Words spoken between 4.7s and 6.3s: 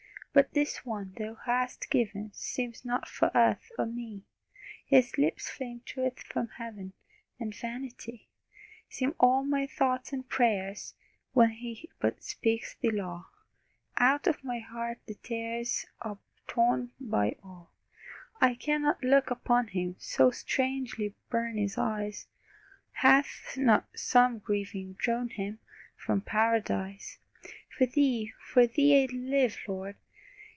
His lips flame truth